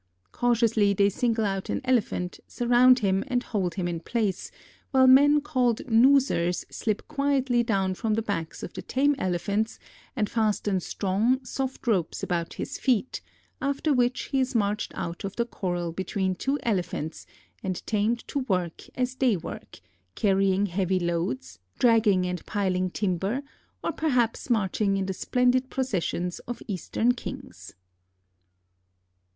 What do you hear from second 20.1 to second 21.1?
carrying heavy